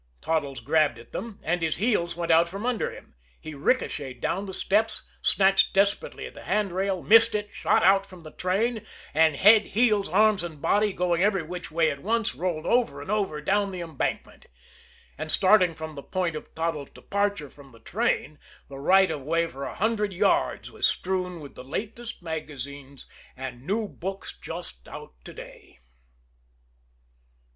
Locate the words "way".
11.69-11.91, 19.21-19.45